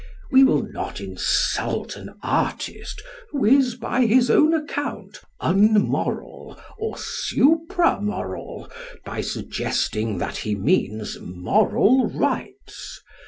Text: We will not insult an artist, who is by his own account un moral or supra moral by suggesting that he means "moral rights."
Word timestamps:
We 0.31 0.43
will 0.43 0.63
not 0.63 0.99
insult 0.99 1.95
an 1.95 2.15
artist, 2.23 3.03
who 3.29 3.45
is 3.45 3.75
by 3.75 4.07
his 4.07 4.31
own 4.31 4.51
account 4.51 5.19
un 5.39 5.73
moral 5.73 6.59
or 6.79 6.95
supra 6.97 8.01
moral 8.01 8.67
by 9.05 9.21
suggesting 9.21 10.17
that 10.17 10.37
he 10.37 10.55
means 10.55 11.19
"moral 11.21 12.07
rights." 12.07 12.99